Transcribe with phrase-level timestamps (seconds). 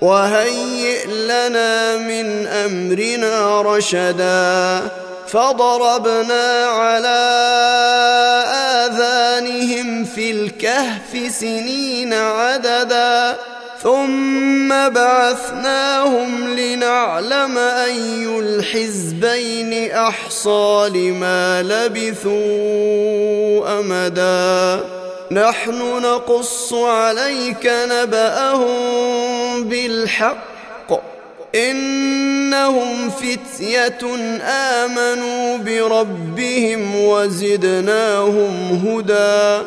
[0.00, 4.88] وهيئ لنا من أمرنا رشدا
[5.28, 7.20] فضربنا على
[8.86, 13.36] آذانهم في الكهف سنين عددا
[13.82, 22.40] ثم بعثناهم لنعلم أي الحزبين أحصى لما لبثوا
[23.80, 24.99] أمدا
[25.32, 31.00] نحن نقص عليك نبأهم بالحق.
[31.54, 33.98] إنهم فتية
[34.42, 39.66] آمنوا بربهم وزدناهم هدى.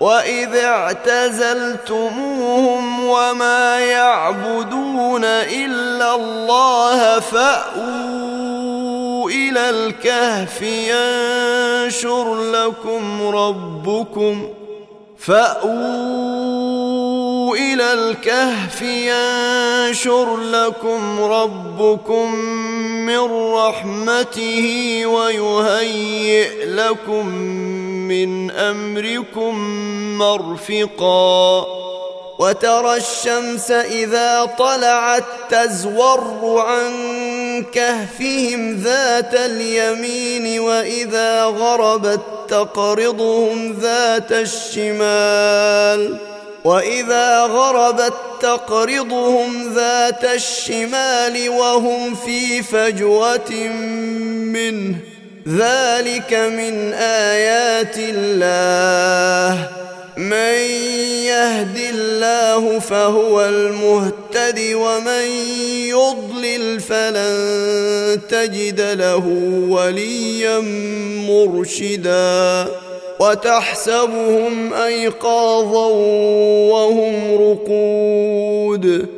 [0.00, 1.84] واذ اعتزلتموهم
[3.04, 8.68] وما يعبدون الا الله فاووا
[9.30, 14.48] إلى الكهف ينشر لكم ربكم
[15.18, 16.68] فاووا
[17.56, 22.34] إلى الكهف ينشر لكم ربكم
[23.06, 27.28] من رحمته ويهيئ لكم
[28.08, 29.54] من أمركم
[30.18, 31.66] مرفقا
[32.38, 36.92] وترى الشمس إذا طلعت تزور عن
[37.72, 46.18] كهفهم ذات اليمين وإذا غربت تقرضهم ذات الشمال
[46.64, 53.52] وإذا غربت تقرضهم ذات الشمال وهم في فجوة
[54.52, 55.17] منه
[55.48, 59.68] ذلك من آيات الله.
[60.16, 60.54] من
[61.24, 65.24] يهد الله فهو المهتد ومن
[65.88, 69.26] يضلل فلن تجد له
[69.68, 70.60] وليا
[71.28, 72.66] مرشدا.
[73.20, 75.86] وتحسبهم أيقاظا
[76.70, 79.17] وهم رقود.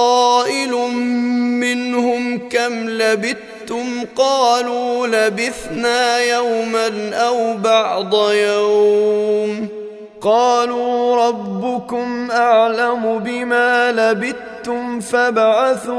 [1.61, 9.67] منهم كم لبثتم؟ قالوا لبثنا يوما أو بعض يوم.
[10.21, 15.97] قالوا ربكم أعلم بما لبثتم فابعثوا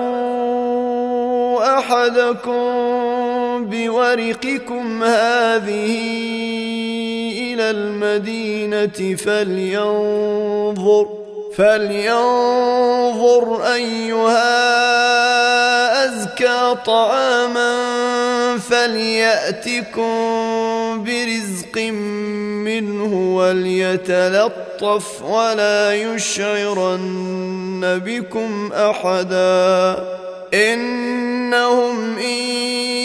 [1.79, 3.28] أحدكم
[3.64, 5.99] بورقكم هذه
[7.52, 11.08] إلى المدينة فلينظر
[11.56, 12.94] فلينظر
[13.75, 14.69] أيها
[16.05, 17.78] أزكى طعاما
[18.58, 20.08] فليأتكم
[21.05, 21.78] برزق
[22.64, 29.96] منه وليتلطف ولا يشعرن بكم أحدا
[30.55, 32.39] إنهم إن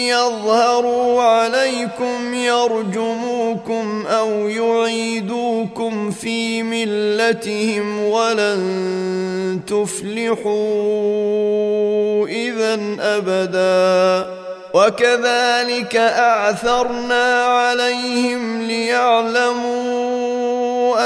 [0.08, 10.54] يظهروا عليكم يرجموكم أو يعيدوكم في ملتهم ولن تفلحوا
[12.26, 14.44] اذا أبدا.
[14.74, 19.94] وكذلك أعثرنا عليهم ليعلموا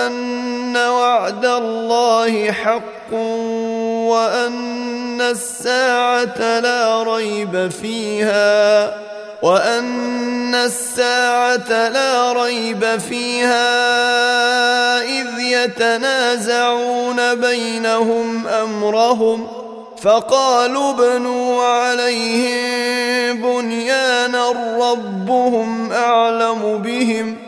[0.07, 3.15] أن وعد الله حق
[4.09, 8.95] وأن الساعة لا ريب فيها
[9.43, 13.69] وأن الساعة لا ريب فيها
[15.03, 19.49] إذ يتنازعون بينهم أمرهم.
[20.03, 24.51] فقالوا ابنوا عليهم بنيانا
[24.81, 27.48] ربهم أعلم بهم.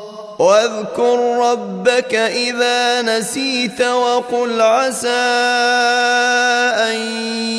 [0.61, 5.09] واذكر ربك إذا نسيت وقل عسى
[6.89, 6.95] أن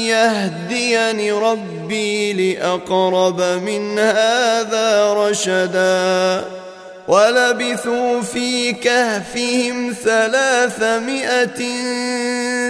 [0.07, 6.45] يهديني ربي لأقرب من هذا رشدا
[7.09, 11.63] ولبثوا في كهفهم ثلاثمائة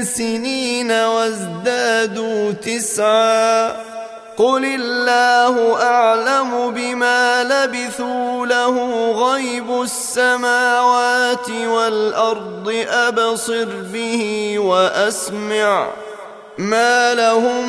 [0.03, 3.92] سنين وازدادوا تسعا
[4.37, 15.91] قل الله أعلم بما لبثوا له غيب السماوات والأرض أبصر به وأسمع
[16.59, 17.69] ما لهم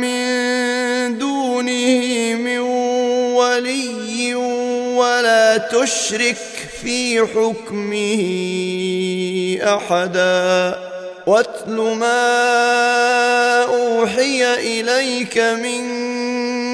[0.00, 2.58] من دونه من
[3.36, 4.34] ولي
[4.94, 6.36] ولا تشرك
[6.82, 8.22] في حكمه
[9.76, 10.89] احدا
[11.26, 15.80] واتل ما أوحي إليك من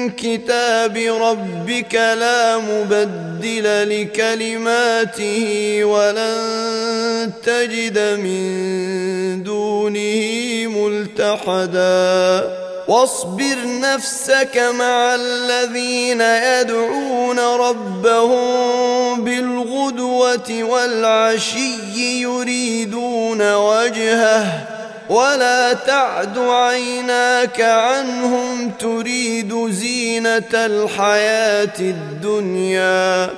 [0.09, 12.66] كتاب ربك لا مبدل لكلماته ولن تجد من دونه ملتحدا.
[12.87, 24.67] واصبر نفسك مع الذين يدعون ربهم بالغدوة والعشي يريدون وجهه
[25.09, 33.29] ولا تعد عيناك عنهم تريد زينة الحياة الدنيا.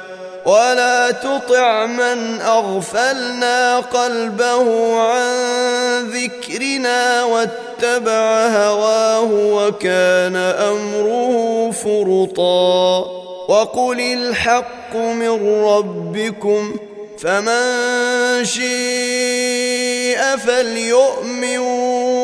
[0.46, 13.20] ولا تطع من أغفلنا قلبه عن ذكرنا واتبع هواه وكان أمره فرطا.
[13.50, 16.80] وقل الحق من ربكم
[17.20, 21.58] فمن شيء فليؤمن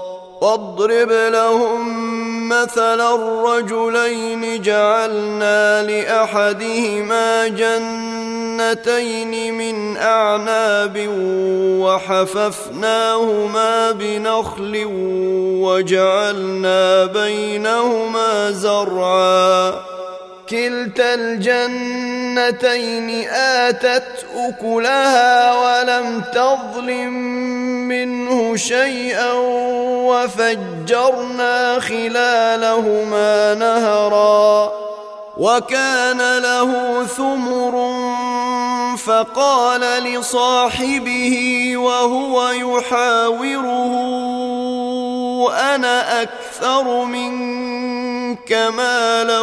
[0.41, 2.09] واضرب لهم
[2.49, 11.07] مثلا الرجلين جعلنا لأحدهما جنتين من أعناب
[11.81, 13.31] وحففناهما
[13.91, 14.85] بنخل
[15.61, 19.73] وجعلنا بينهما زرعا
[20.51, 27.13] كلتا الجنتين آتت أكلها ولم تظلم
[27.87, 29.33] منه شيئا
[30.11, 34.71] وفجرنا خلالهما نهرا
[35.37, 37.91] وكان له ثمر
[38.97, 43.93] فقال لصاحبه وهو يحاوره
[45.51, 48.00] أنا أكثر منك.
[48.51, 49.41] مالا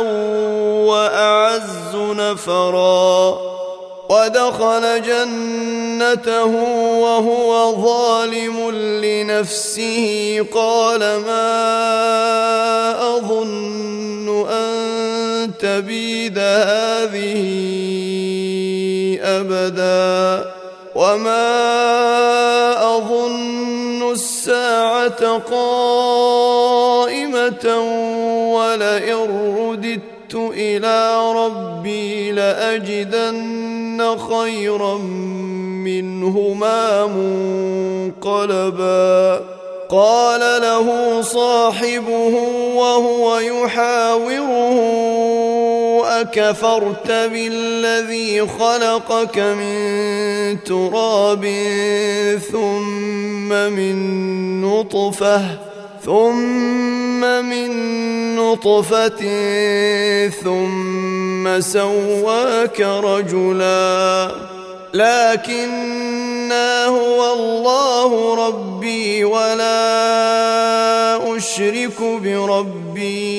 [0.89, 3.39] وأعز نفرا
[4.11, 6.47] ودخل جنته
[7.01, 8.71] وهو ظالم
[9.05, 11.57] لنفسه قال ما
[13.17, 17.45] أظن أن تبيد هذه
[19.23, 20.51] أبدا
[20.95, 21.77] وما
[22.97, 23.78] أظن
[24.19, 26.59] الساعة قائمة
[28.55, 29.19] ولئن
[29.59, 30.99] رددت إلى
[31.33, 34.95] ربي لأجدن خيرا
[35.87, 37.07] منهما
[38.17, 39.41] منقلبا.
[39.91, 42.35] قال له صاحبه
[42.75, 44.79] وهو يحاوره
[46.05, 51.45] أكفرت بالذي خلقك من تراب
[52.53, 53.97] ثم من
[54.61, 55.43] نطفة
[56.05, 57.71] ثم من
[58.37, 59.23] نطفة
[60.29, 64.31] ثم سواك رجلا.
[64.95, 69.77] لكنا هو الله ربي ولا
[71.37, 73.39] أشرك بربي.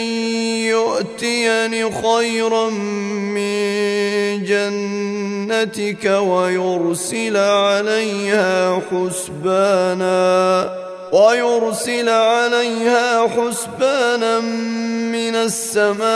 [0.70, 10.70] يؤتيني خيرا من جنتك ويرسل عليها حسبانا
[11.12, 16.08] ويرسل عليها حسبانا من السماء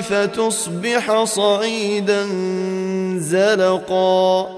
[0.00, 2.26] فتصبح صعيدا
[3.18, 4.57] زلقا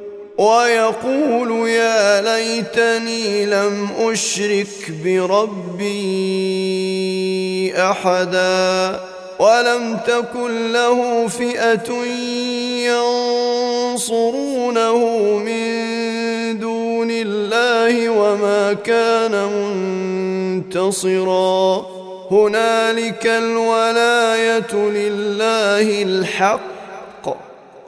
[0.37, 5.91] ويقول يا ليتني لم أشرك بربي
[7.77, 8.99] أحدا
[9.39, 11.93] ولم تكن له فئة
[13.95, 14.97] ينصرونه
[15.37, 19.31] من دون الله وما كان
[20.63, 21.85] منتصرا.
[22.31, 26.70] هنالك الولاية لله الحق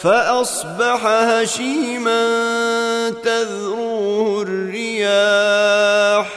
[0.00, 2.20] فأصبح هشيما
[3.24, 6.28] تذروه الرياح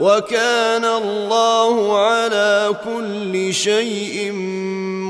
[0.00, 4.32] وكان الله على كل شيء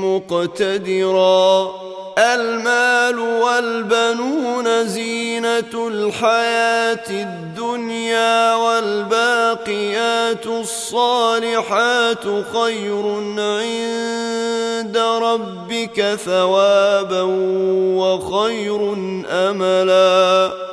[0.03, 1.73] مقتدرا
[2.17, 13.05] المال والبنون زينة الحياة الدنيا والباقيات الصالحات خير
[13.37, 17.21] عند ربك ثوابا
[17.97, 18.93] وخير
[19.29, 20.72] أملا.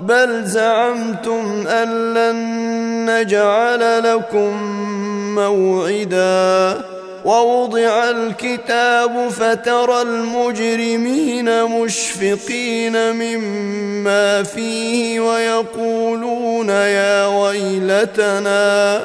[0.00, 2.36] بل زعمتم أن لن
[3.10, 4.62] نجعل لكم
[5.34, 6.80] موعدا.
[7.24, 19.04] ووضع الكتاب فترى المجرمين مشفقين مما فيه ويقولون يا ويلتنا.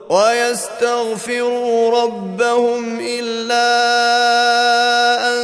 [0.09, 3.69] ويستغفروا ربهم إلا
[5.33, 5.43] أن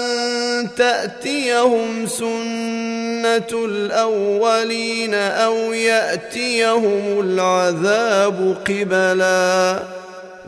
[0.78, 9.80] تأتيهم سنة الأولين أو يأتيهم العذاب قبلا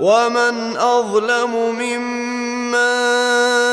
[0.00, 2.84] ومن أظلم ممن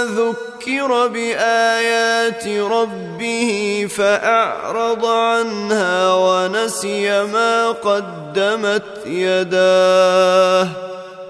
[0.05, 10.67] ذكر بآيات ربه فأعرض عنها ونسي ما قدمت يداه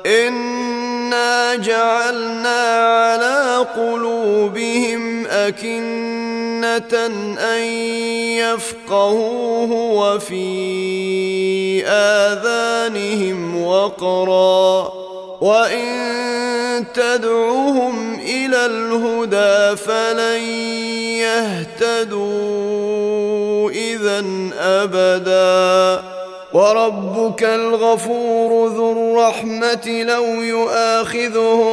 [0.05, 5.27] إنا جعلنا على قلوبهم
[7.39, 7.63] أن
[8.37, 14.93] يفقهوه وفي آذانهم وقرا
[15.41, 15.91] وإن
[16.93, 20.41] تدعوهم إلى الهدى فلن
[21.81, 24.23] يهتدوا إذا
[24.59, 26.10] أبداً
[26.53, 31.71] وربك الغفور ذو الرحمة لو يؤاخذهم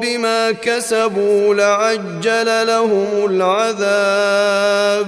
[0.00, 5.06] بما كسبوا لعجل لهم العذاب.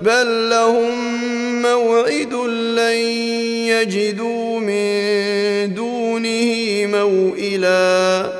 [0.00, 0.92] بل لهم
[1.62, 2.98] موعد لن
[3.68, 8.39] يجدوا من دونه موئلاً.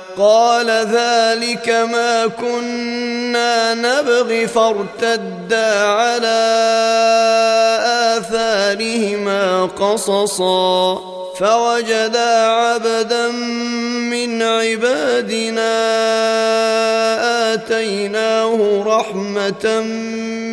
[0.17, 6.41] قال ذلك ما كنا نبغي فارتدا على
[8.17, 13.31] آثارهما قصصا فوجدا عبدا
[14.11, 15.73] من عبادنا
[17.53, 19.81] آتيناه رحمة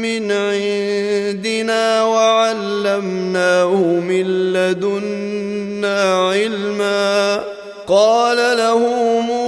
[0.03, 7.45] من عندنا وعلمناه من لدنا علما
[7.87, 8.79] قال له
[9.21, 9.48] موسى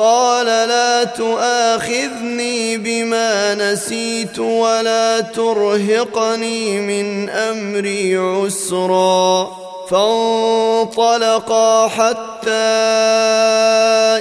[0.00, 9.50] قال لا تؤاخذني بما نسيت ولا ترهقني من أمري عسرا.
[9.90, 12.50] فانطلقا حتى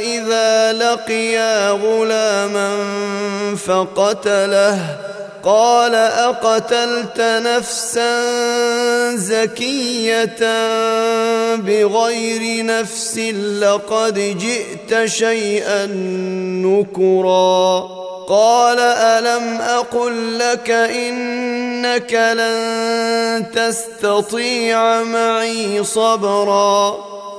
[0.01, 2.71] إذا لقيا غلاما
[3.67, 4.97] فقتله.
[5.43, 8.21] قال أقتلت نفسا
[9.15, 10.39] زكية
[11.55, 13.17] بغير نفس
[13.61, 15.85] لقد جئت شيئا
[16.65, 17.99] نكرا.
[18.29, 26.97] قال ألم أقل لك إنك لن تستطيع معي صبرا.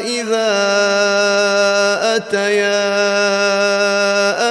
[0.00, 0.52] إذا
[2.16, 2.82] أتيا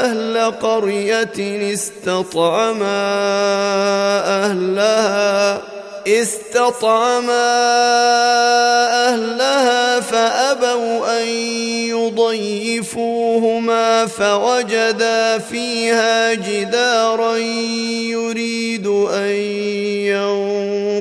[0.01, 3.01] أهل قرية استطعما
[4.25, 5.61] أهلها
[6.07, 7.51] استطعما
[9.07, 11.27] أهلها فأبوا أن
[12.81, 19.35] يضيفوهما فوجدا فيها جدارا يريد أن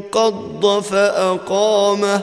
[0.04, 2.22] ينقض فأقامه.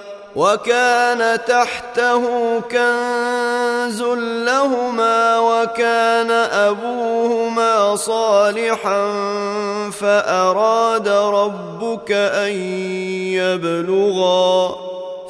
[0.35, 2.23] وكان تحته
[2.59, 4.01] كنز
[4.47, 9.11] لهما وكان أبوهما صالحا
[9.91, 12.51] فأراد ربك أن
[13.35, 14.75] يبلغا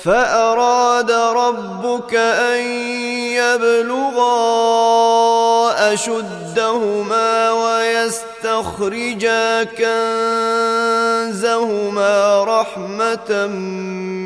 [0.04, 2.62] فأراد ربك أن
[3.38, 4.34] يبلغا
[5.94, 7.52] أشدهما
[8.32, 9.44] ويستخرجا
[11.24, 13.48] كنزهما رحمة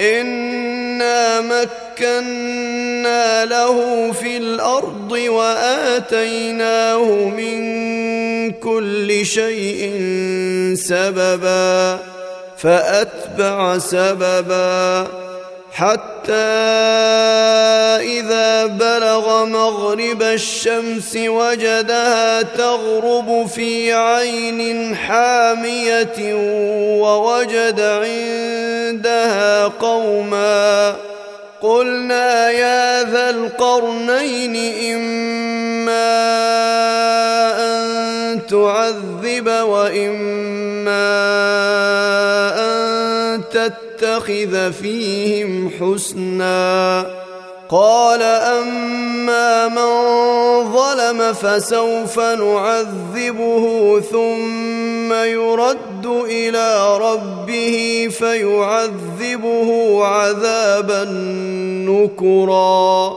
[0.00, 7.62] انا مكنا له في الأرض واتيناه من
[8.52, 9.92] كل شيء
[10.74, 11.98] سببا
[12.56, 15.08] فاتبع سببا
[15.74, 16.32] حتى
[17.98, 26.34] إذا بلغ مغرب الشمس وجدها تغرب في عين حامية
[27.02, 30.96] ووجد عندها قوما
[31.62, 34.56] قلنا يا ذا القرنين
[34.94, 36.14] إما
[37.58, 41.14] أن تعذب وإما
[42.20, 42.23] أن
[44.04, 47.06] تتخذ فيهم حسنا
[47.68, 49.92] قال أما من
[50.72, 61.04] ظلم فسوف نعذبه ثم يرد إلى ربه فيعذبه عذابا
[61.88, 63.16] نكرا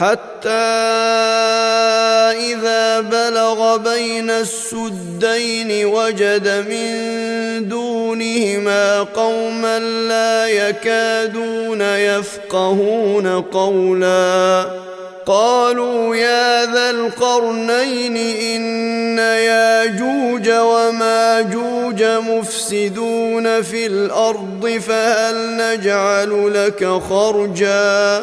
[0.00, 0.48] حتى
[2.52, 14.66] إذا بلغ بين السدين وجد من دونهما قوما لا يكادون يفقهون قولا.
[15.26, 28.22] قالوا يا ذا القرنين إن ياجوج وماجوج مفسدون في الأرض فهل نجعل لك خرجا؟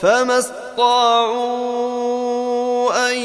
[0.00, 1.56] فما استطاعوا
[3.10, 3.16] أن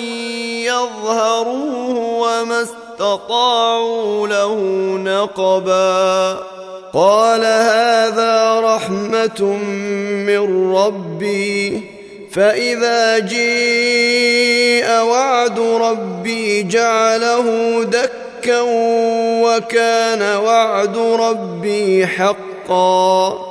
[0.63, 4.55] يظهروه وما استطاعوا له
[4.97, 6.37] نقبا
[6.93, 9.41] قال هذا رحمة
[10.27, 11.83] من ربي
[12.31, 18.61] فإذا جيء وعد ربي جعله دكا
[19.41, 23.50] وكان وعد ربي حقا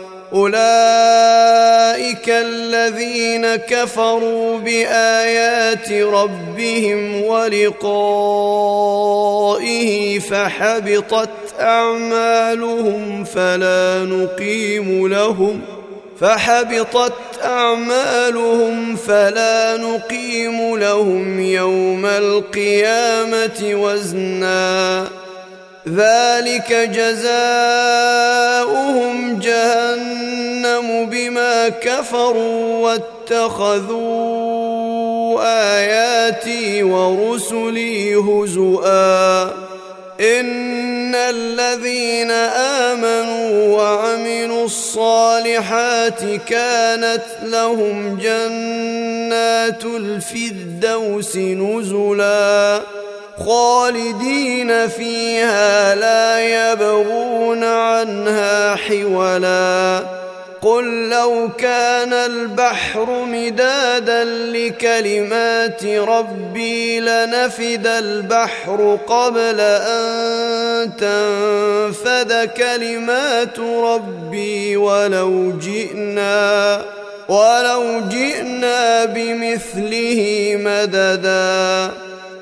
[0.33, 8.59] أولئك الذين كفروا بآيات ربهم ولقائه
[10.19, 15.61] فحبطت أعمالهم فلا نقيم لهم
[16.19, 17.13] فحبطت
[17.43, 25.07] أعمالهم فلا نقيم لهم يوم القيامة وزنا
[25.87, 27.39] ذلك جزاؤهم
[29.39, 34.21] جهنم بما كفروا واتخذوا
[35.77, 39.43] آياتي ورسلي هزؤا.
[40.21, 42.31] إن الذين
[42.91, 52.81] آمنوا وعملوا الصالحات كانت لهم جنات الفردوس نزلا.
[53.45, 60.03] خالدين فيها لا يبغون عنها حولا.
[60.61, 75.51] قل لو كان البحر مدادا لكلمات ربي لنفد البحر قبل أن تنفد كلمات ربي ولو
[75.59, 76.81] جئنا
[77.29, 81.91] ولو جئنا بمثله مددا.